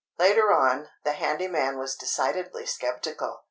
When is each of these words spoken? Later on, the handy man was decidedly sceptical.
Later 0.17 0.51
on, 0.51 0.89
the 1.03 1.11
handy 1.11 1.47
man 1.47 1.77
was 1.77 1.95
decidedly 1.95 2.65
sceptical. 2.65 3.39